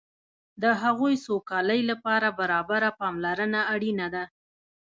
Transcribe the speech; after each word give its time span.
د 0.61 0.63
هغوی 0.81 1.15
سوکالۍ 1.25 1.81
لپاره 1.91 2.27
برابره 2.39 2.89
پاملرنه 3.01 3.59
اړینه 3.73 4.07
ده. 4.13 4.23